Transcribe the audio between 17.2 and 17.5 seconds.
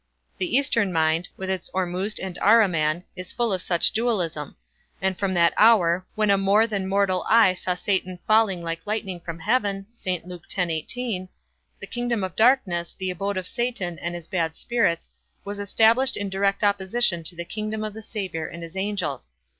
to the